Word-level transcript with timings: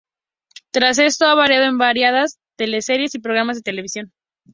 Tras 0.71 0.97
esto 0.97 1.27
ha 1.27 1.35
participado 1.35 1.69
en 1.69 1.77
variadas 1.77 2.39
teleseries 2.57 3.13
y 3.13 3.19
programas 3.19 3.57
de 3.57 3.61
televisión. 3.61 4.11